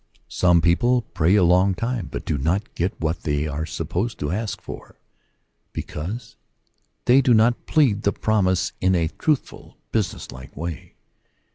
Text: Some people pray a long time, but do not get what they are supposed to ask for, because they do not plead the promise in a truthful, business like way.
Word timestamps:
Some 0.33 0.61
people 0.61 1.03
pray 1.03 1.35
a 1.35 1.43
long 1.43 1.75
time, 1.75 2.07
but 2.11 2.25
do 2.25 2.39
not 2.39 2.73
get 2.73 2.99
what 2.99 3.21
they 3.21 3.45
are 3.45 3.67
supposed 3.67 4.17
to 4.17 4.31
ask 4.31 4.59
for, 4.59 4.97
because 5.73 6.37
they 7.05 7.21
do 7.21 7.35
not 7.35 7.67
plead 7.67 8.01
the 8.01 8.11
promise 8.11 8.73
in 8.81 8.95
a 8.95 9.09
truthful, 9.09 9.77
business 9.91 10.31
like 10.31 10.57
way. 10.57 10.95